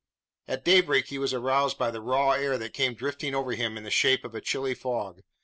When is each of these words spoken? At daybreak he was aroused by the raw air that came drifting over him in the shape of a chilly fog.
At 0.47 0.65
daybreak 0.65 1.09
he 1.09 1.19
was 1.19 1.31
aroused 1.31 1.77
by 1.77 1.91
the 1.91 2.01
raw 2.01 2.31
air 2.31 2.57
that 2.57 2.73
came 2.73 2.95
drifting 2.95 3.35
over 3.35 3.51
him 3.51 3.77
in 3.77 3.83
the 3.83 3.91
shape 3.91 4.25
of 4.25 4.33
a 4.33 4.41
chilly 4.41 4.73
fog. 4.73 5.21